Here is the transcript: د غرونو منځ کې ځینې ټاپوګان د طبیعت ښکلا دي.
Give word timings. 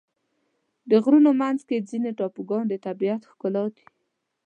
د 0.89 0.91
غرونو 1.03 1.31
منځ 1.41 1.59
کې 1.67 1.85
ځینې 1.89 2.11
ټاپوګان 2.17 2.63
د 2.69 2.73
طبیعت 2.85 3.21
ښکلا 3.31 3.63
دي. 3.75 3.85